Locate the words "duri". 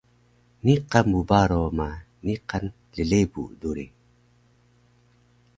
3.61-3.87